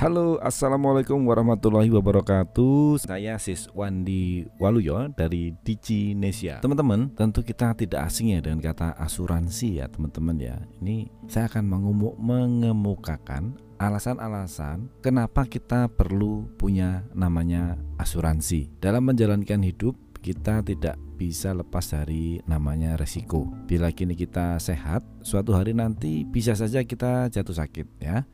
[0.00, 3.04] Halo, assalamualaikum warahmatullahi wabarakatuh.
[3.04, 6.64] Saya Sis Wandi Waluyo dari Diginesia.
[6.64, 10.56] Teman-teman, tentu kita tidak asing ya dengan kata asuransi ya, teman-teman ya.
[10.80, 18.72] Ini saya akan mengumuk mengemukakan alasan-alasan kenapa kita perlu punya namanya asuransi.
[18.80, 23.52] Dalam menjalankan hidup, kita tidak bisa lepas dari namanya resiko.
[23.68, 28.24] Bila kini kita sehat, suatu hari nanti bisa saja kita jatuh sakit ya.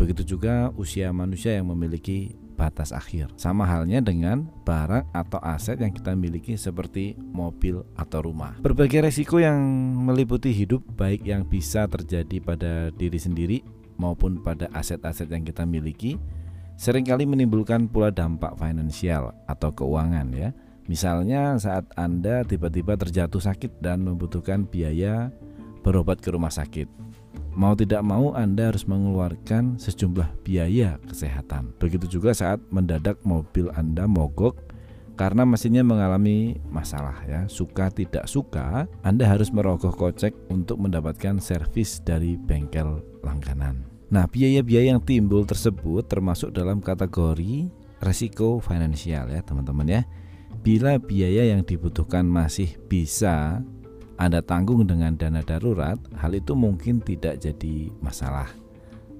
[0.00, 3.28] Begitu juga usia manusia yang memiliki batas akhir.
[3.36, 8.56] Sama halnya dengan barang atau aset yang kita miliki seperti mobil atau rumah.
[8.64, 9.60] Berbagai resiko yang
[10.00, 13.60] meliputi hidup baik yang bisa terjadi pada diri sendiri
[14.00, 16.16] maupun pada aset-aset yang kita miliki
[16.80, 20.56] sering kali menimbulkan pula dampak finansial atau keuangan ya.
[20.88, 25.28] Misalnya saat Anda tiba-tiba terjatuh sakit dan membutuhkan biaya
[25.84, 26.88] berobat ke rumah sakit
[27.58, 31.74] Mau tidak mau Anda harus mengeluarkan sejumlah biaya kesehatan.
[31.82, 34.70] Begitu juga saat mendadak mobil Anda mogok
[35.20, 37.44] karena mesinnya mengalami masalah ya.
[37.50, 43.84] Suka tidak suka, Anda harus merogoh kocek untuk mendapatkan servis dari bengkel langganan.
[44.08, 47.68] Nah, biaya-biaya yang timbul tersebut termasuk dalam kategori
[48.00, 50.02] resiko finansial ya, teman-teman ya.
[50.64, 53.60] Bila biaya yang dibutuhkan masih bisa
[54.20, 58.52] anda tanggung dengan dana darurat, hal itu mungkin tidak jadi masalah.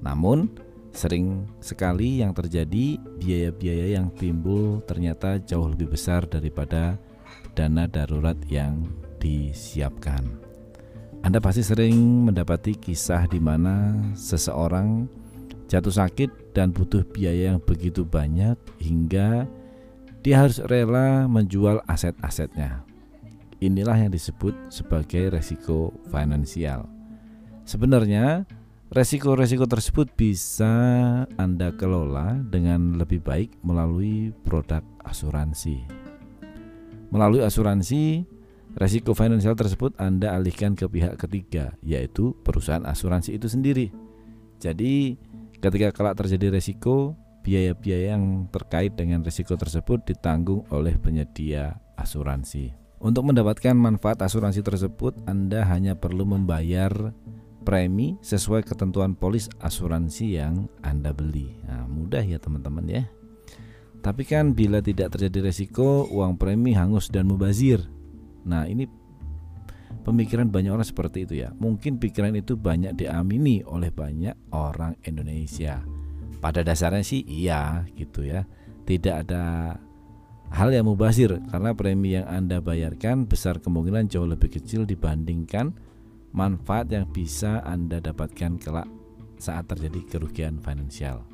[0.04, 0.52] Namun,
[0.92, 7.00] sering sekali yang terjadi biaya-biaya yang timbul ternyata jauh lebih besar daripada
[7.56, 8.84] dana darurat yang
[9.16, 10.20] disiapkan.
[11.24, 15.08] Anda pasti sering mendapati kisah di mana seseorang
[15.72, 19.48] jatuh sakit dan butuh biaya yang begitu banyak hingga
[20.20, 22.89] dia harus rela menjual aset-asetnya
[23.60, 26.88] Inilah yang disebut sebagai resiko finansial.
[27.68, 28.48] Sebenarnya,
[28.88, 30.72] resiko-resiko tersebut bisa
[31.36, 35.84] Anda kelola dengan lebih baik melalui produk asuransi.
[37.12, 38.24] Melalui asuransi,
[38.80, 43.92] resiko finansial tersebut Anda alihkan ke pihak ketiga, yaitu perusahaan asuransi itu sendiri.
[44.56, 45.20] Jadi,
[45.60, 47.12] ketika kelak terjadi resiko,
[47.44, 52.89] biaya-biaya yang terkait dengan resiko tersebut ditanggung oleh penyedia asuransi.
[53.00, 57.16] Untuk mendapatkan manfaat asuransi tersebut, Anda hanya perlu membayar
[57.64, 61.56] premi sesuai ketentuan polis asuransi yang Anda beli.
[61.64, 63.08] Nah, mudah ya teman-teman ya.
[64.04, 67.80] Tapi kan bila tidak terjadi resiko, uang premi hangus dan mubazir.
[68.44, 68.84] Nah, ini
[70.04, 71.56] pemikiran banyak orang seperti itu ya.
[71.56, 75.80] Mungkin pikiran itu banyak diamini oleh banyak orang Indonesia.
[76.40, 78.44] Pada dasarnya sih iya gitu ya.
[78.84, 79.76] Tidak ada
[80.50, 85.74] hal yang mubazir karena premi yang Anda bayarkan besar kemungkinan jauh lebih kecil dibandingkan
[86.34, 88.88] manfaat yang bisa Anda dapatkan kelak
[89.38, 91.24] saat terjadi kerugian finansial.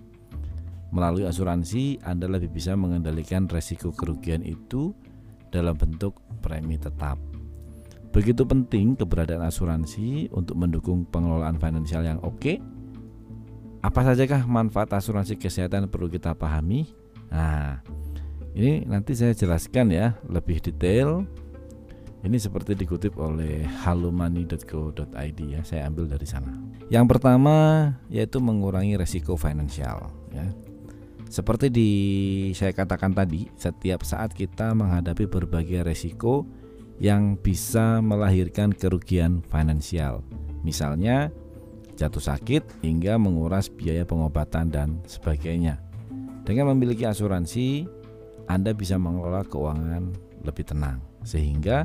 [0.94, 4.94] Melalui asuransi, Anda lebih bisa mengendalikan resiko kerugian itu
[5.50, 7.18] dalam bentuk premi tetap.
[8.14, 12.56] Begitu penting keberadaan asuransi untuk mendukung pengelolaan finansial yang oke.
[13.84, 16.88] Apa sajakah manfaat asuransi kesehatan perlu kita pahami?
[17.28, 17.82] Nah,
[18.56, 21.28] ini nanti saya jelaskan ya lebih detail.
[22.24, 26.50] Ini seperti dikutip oleh halumani.co.id ya, saya ambil dari sana.
[26.88, 27.54] Yang pertama
[28.08, 30.48] yaitu mengurangi resiko finansial ya.
[31.28, 31.90] Seperti di
[32.56, 36.46] saya katakan tadi, setiap saat kita menghadapi berbagai resiko
[36.96, 40.24] yang bisa melahirkan kerugian finansial.
[40.64, 41.28] Misalnya
[41.98, 45.82] jatuh sakit hingga menguras biaya pengobatan dan sebagainya.
[46.46, 47.90] Dengan memiliki asuransi,
[48.46, 50.14] anda bisa mengelola keuangan
[50.46, 51.84] lebih tenang, sehingga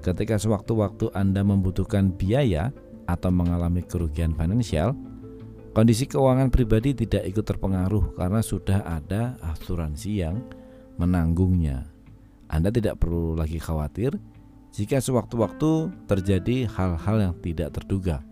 [0.00, 2.72] ketika sewaktu-waktu Anda membutuhkan biaya
[3.04, 4.96] atau mengalami kerugian finansial,
[5.76, 10.40] kondisi keuangan pribadi tidak ikut terpengaruh karena sudah ada asuransi yang
[10.96, 11.84] menanggungnya.
[12.48, 14.16] Anda tidak perlu lagi khawatir
[14.72, 18.24] jika sewaktu-waktu terjadi hal-hal yang tidak terduga,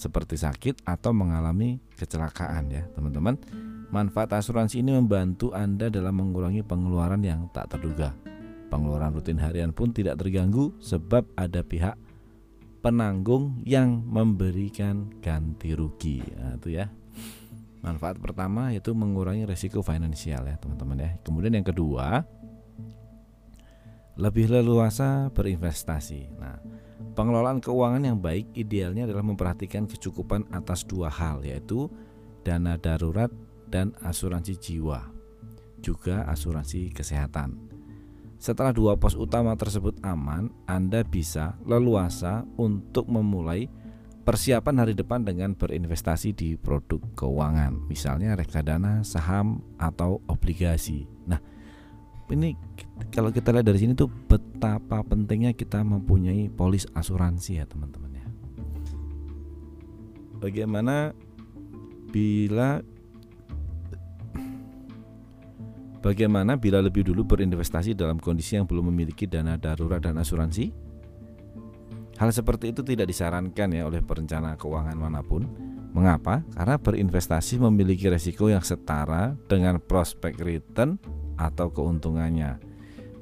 [0.00, 3.36] seperti sakit atau mengalami kecelakaan, ya, teman-teman.
[3.92, 8.16] Manfaat asuransi ini membantu Anda dalam mengurangi pengeluaran yang tak terduga.
[8.72, 11.98] Pengeluaran rutin harian pun tidak terganggu sebab ada pihak
[12.80, 16.24] penanggung yang memberikan ganti rugi.
[16.38, 16.88] Nah, itu ya.
[17.80, 21.10] Manfaat pertama yaitu mengurangi resiko finansial ya, teman-teman ya.
[21.20, 22.24] Kemudian yang kedua,
[24.20, 26.36] lebih leluasa berinvestasi.
[26.36, 26.60] Nah,
[27.16, 31.88] pengelolaan keuangan yang baik idealnya adalah memperhatikan kecukupan atas dua hal yaitu
[32.44, 33.32] dana darurat
[33.72, 35.08] dan asuransi jiwa,
[35.80, 37.56] juga asuransi kesehatan.
[38.40, 43.68] Setelah dua pos utama tersebut aman, Anda bisa leluasa untuk memulai
[44.24, 51.04] persiapan hari depan dengan berinvestasi di produk keuangan, misalnya reksadana, saham atau obligasi.
[51.28, 51.40] Nah,
[52.30, 52.54] ini
[53.10, 58.26] kalau kita lihat dari sini tuh betapa pentingnya kita mempunyai polis asuransi ya teman-teman ya.
[60.40, 61.12] Bagaimana
[62.10, 62.80] bila
[66.00, 70.72] Bagaimana bila lebih dulu berinvestasi dalam kondisi yang belum memiliki dana darurat dan asuransi?
[72.16, 75.44] Hal seperti itu tidak disarankan ya oleh perencana keuangan mana pun.
[75.92, 76.40] Mengapa?
[76.56, 80.96] Karena berinvestasi memiliki resiko yang setara dengan prospek return
[81.40, 82.60] atau keuntungannya.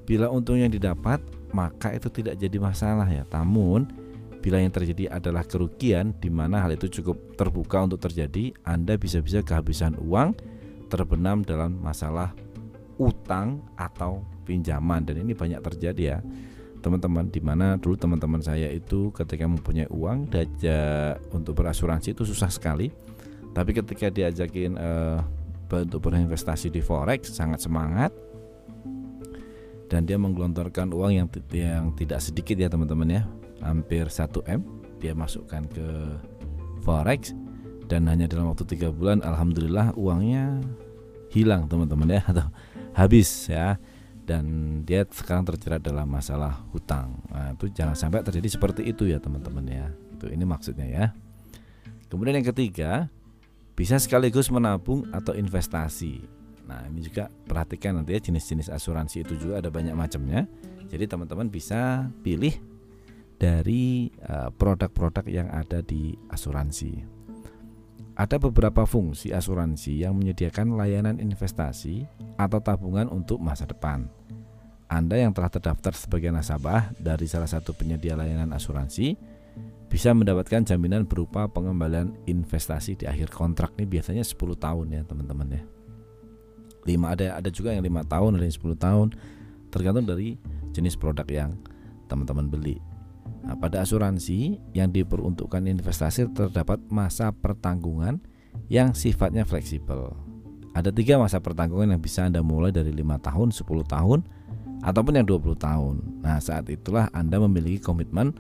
[0.03, 1.23] Bila untungnya didapat,
[1.55, 3.23] maka itu tidak jadi masalah ya.
[3.31, 3.87] Namun,
[4.43, 9.47] bila yang terjadi adalah kerugian di mana hal itu cukup terbuka untuk terjadi, Anda bisa-bisa
[9.47, 10.35] kehabisan uang
[10.91, 12.35] terbenam dalam masalah
[12.99, 16.19] utang atau pinjaman dan ini banyak terjadi ya
[16.81, 22.49] teman-teman di mana dulu teman-teman saya itu ketika mempunyai uang diajak untuk berasuransi itu susah
[22.51, 22.91] sekali
[23.53, 25.21] tapi ketika diajakin uh,
[25.69, 28.11] untuk berinvestasi di forex sangat semangat
[29.89, 33.23] dan dia menggelontorkan uang yang yang tidak sedikit ya teman-teman ya
[33.61, 34.61] hampir 1 m
[35.01, 35.87] dia masukkan ke
[36.85, 37.33] forex
[37.89, 40.61] dan hanya dalam waktu tiga bulan alhamdulillah uangnya
[41.33, 42.49] hilang teman-teman ya atau
[42.97, 43.77] habis ya
[44.29, 44.45] dan
[44.85, 47.17] dia sekarang terjerat dalam masalah hutang.
[47.33, 49.89] Nah, itu jangan sampai terjadi seperti itu ya teman-teman ya.
[50.13, 51.05] Itu ini maksudnya ya.
[52.13, 53.09] Kemudian yang ketiga,
[53.79, 56.19] bisa sekaligus menabung atau investasi.
[56.67, 60.51] Nah, ini juga perhatikan nanti ya jenis-jenis asuransi itu juga ada banyak macamnya.
[60.91, 62.59] Jadi teman-teman bisa pilih
[63.39, 67.07] dari eh, produk-produk uh, yang ada di asuransi.
[68.19, 72.03] Ada beberapa fungsi asuransi yang menyediakan layanan investasi
[72.35, 74.11] atau tabungan untuk masa depan.
[74.91, 79.15] Anda yang telah terdaftar sebagai nasabah dari salah satu penyedia layanan asuransi
[79.89, 85.49] bisa mendapatkan jaminan berupa pengembalian investasi di akhir kontrak ini biasanya 10 tahun ya teman-teman
[85.57, 85.63] ya.
[86.85, 89.07] 5 ada ada juga yang lima tahun ada yang 10 tahun
[89.69, 90.37] tergantung dari
[90.73, 91.57] jenis produk yang
[92.09, 92.81] teman-teman beli.
[93.45, 98.21] Nah, pada asuransi yang diperuntukkan investasi terdapat masa pertanggungan
[98.73, 100.17] yang sifatnya fleksibel.
[100.77, 104.21] Ada tiga masa pertanggungan yang bisa Anda mulai dari lima tahun, 10 tahun,
[104.85, 105.95] ataupun yang 20 tahun.
[106.23, 108.37] Nah, saat itulah Anda memiliki komitmen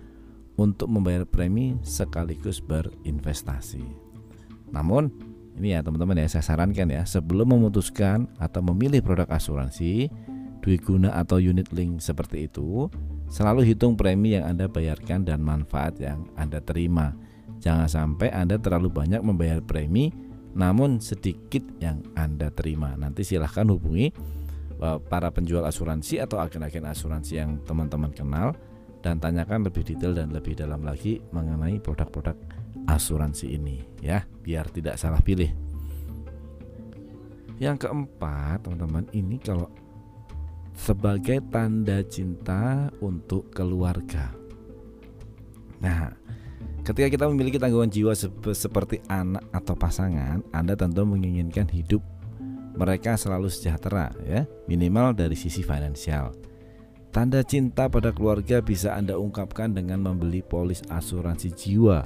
[0.59, 3.87] untuk membayar premi sekaligus berinvestasi.
[4.75, 5.09] Namun,
[5.57, 10.11] ini ya teman-teman ya saya sarankan ya sebelum memutuskan atau memilih produk asuransi,
[10.85, 12.93] guna atau unit link seperti itu,
[13.29, 17.13] Selalu hitung premi yang Anda bayarkan dan manfaat yang Anda terima.
[17.61, 20.11] Jangan sampai Anda terlalu banyak membayar premi
[20.57, 22.97] namun sedikit yang Anda terima.
[22.97, 24.09] Nanti silahkan hubungi
[24.81, 28.57] eh, para penjual asuransi atau agen-agen asuransi yang teman-teman kenal
[29.01, 32.35] dan tanyakan lebih detail dan lebih dalam lagi mengenai produk-produk
[32.89, 35.51] asuransi ini ya, biar tidak salah pilih.
[37.59, 39.67] Yang keempat, teman-teman, ini kalau
[40.79, 44.31] sebagai tanda cinta untuk keluarga.
[45.83, 46.15] Nah,
[46.87, 48.15] ketika kita memiliki tanggungan jiwa
[48.55, 51.99] seperti anak atau pasangan, Anda tentu menginginkan hidup
[52.79, 56.31] mereka selalu sejahtera ya, minimal dari sisi finansial.
[57.09, 62.05] Tanda cinta pada keluarga bisa Anda ungkapkan dengan membeli polis asuransi jiwa,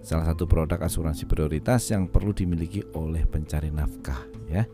[0.00, 4.64] salah satu produk asuransi prioritas yang perlu dimiliki oleh pencari nafkah ya.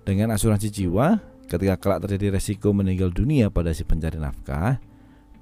[0.00, 4.78] Dengan asuransi jiwa, Ketika kelak terjadi resiko meninggal dunia pada si pencari nafkah,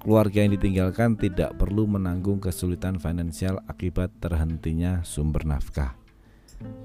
[0.01, 5.98] keluarga yang ditinggalkan tidak perlu menanggung kesulitan finansial akibat terhentinya sumber nafkah.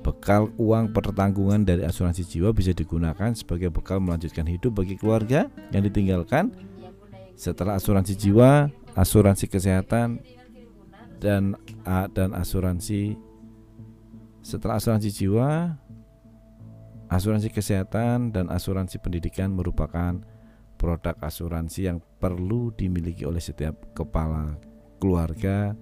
[0.04, 5.82] Bekal uang pertanggungan dari asuransi jiwa bisa digunakan sebagai bekal melanjutkan hidup bagi keluarga yang
[5.82, 6.52] ditinggalkan
[7.34, 10.22] setelah asuransi jiwa, asuransi kesehatan
[11.18, 11.58] dan
[12.14, 13.18] dan asuransi
[14.44, 15.80] setelah asuransi jiwa,
[17.14, 20.18] Asuransi kesehatan dan asuransi pendidikan merupakan
[20.80, 24.58] produk asuransi yang perlu dimiliki oleh setiap kepala
[24.98, 25.78] keluarga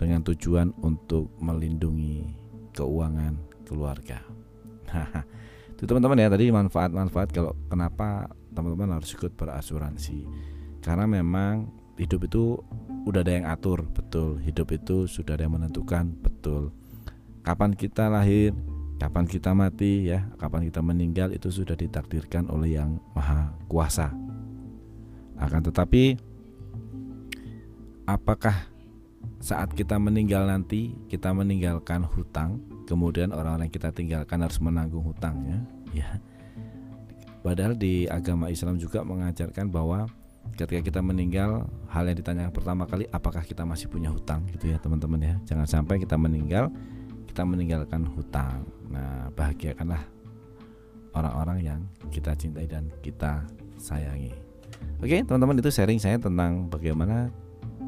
[0.00, 2.39] dengan tujuan untuk melindungi
[2.80, 3.36] keuangan
[3.68, 4.24] keluarga.
[5.76, 10.24] itu teman-teman ya tadi manfaat-manfaat kalau kenapa teman-teman harus ikut berasuransi.
[10.80, 11.68] Karena memang
[12.00, 12.56] hidup itu
[13.04, 14.40] udah ada yang atur, betul.
[14.40, 16.72] Hidup itu sudah ada yang menentukan, betul.
[17.44, 18.56] Kapan kita lahir,
[18.96, 24.12] kapan kita mati ya, kapan kita meninggal itu sudah ditakdirkan oleh yang maha kuasa.
[25.40, 26.20] Akan tetapi
[28.04, 28.69] apakah
[29.40, 35.64] saat kita meninggal nanti kita meninggalkan hutang, kemudian orang-orang yang kita tinggalkan harus menanggung hutangnya,
[35.96, 36.20] ya.
[37.40, 40.04] Padahal di agama Islam juga mengajarkan bahwa
[40.60, 44.76] ketika kita meninggal hal yang ditanya pertama kali apakah kita masih punya hutang gitu ya
[44.76, 45.34] teman-teman ya.
[45.48, 46.68] Jangan sampai kita meninggal
[47.24, 48.68] kita meninggalkan hutang.
[48.92, 50.04] Nah bahagiakanlah
[51.16, 51.80] orang-orang yang
[52.12, 53.40] kita cintai dan kita
[53.80, 54.36] sayangi.
[55.00, 57.32] Oke teman-teman itu sharing saya tentang bagaimana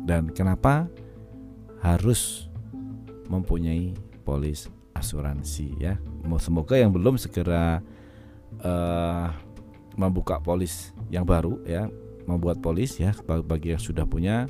[0.09, 0.89] dan kenapa
[1.83, 2.47] harus
[3.27, 5.99] mempunyai polis asuransi ya.
[6.39, 7.83] Semoga yang belum segera
[8.63, 9.29] uh,
[9.99, 11.91] membuka polis yang baru ya.
[12.25, 13.11] Membuat polis ya.
[13.27, 14.47] Bagi yang sudah punya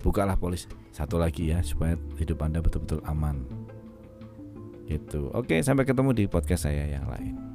[0.00, 3.44] bukalah polis satu lagi ya supaya hidup anda betul-betul aman.
[4.88, 5.28] Gitu.
[5.36, 7.53] Oke sampai ketemu di podcast saya yang lain